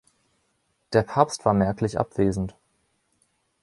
[0.93, 2.55] Der Papst war merklich abwesend.